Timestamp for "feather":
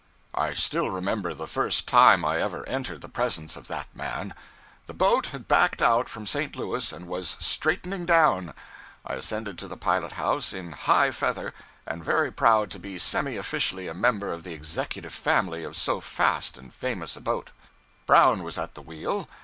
11.11-11.53